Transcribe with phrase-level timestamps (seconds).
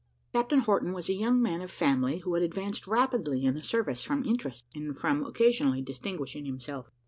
[0.33, 4.03] Captain Horton was a young man of family who had advanced rapidly in the service
[4.03, 6.89] from interest, and from occasionally distinguishing himself.